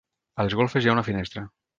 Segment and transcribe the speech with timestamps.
[0.43, 1.45] A les golfes hi ha una finestra.